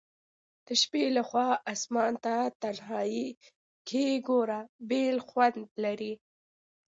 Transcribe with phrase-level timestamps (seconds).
[0.65, 3.25] د شپي لخوا آسمان ته تنهائي
[3.89, 6.13] کي ګوره بیل خوند لري